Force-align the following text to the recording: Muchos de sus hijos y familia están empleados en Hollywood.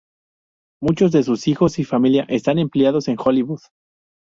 Muchos 0.81 1.11
de 1.11 1.21
sus 1.21 1.47
hijos 1.47 1.77
y 1.77 1.83
familia 1.83 2.25
están 2.27 2.57
empleados 2.57 3.07
en 3.07 3.17
Hollywood. 3.23 3.61